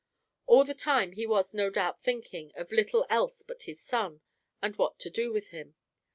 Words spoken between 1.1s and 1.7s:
he was no